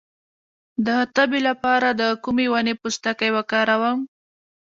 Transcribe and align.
د 0.85 0.87
تبې 1.15 1.39
لپاره 1.49 1.87
د 2.01 2.01
کومې 2.23 2.45
ونې 2.51 2.73
پوستکی 2.81 3.29
وکاروم؟ 3.37 3.99